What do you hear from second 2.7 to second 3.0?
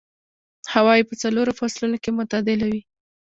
وي.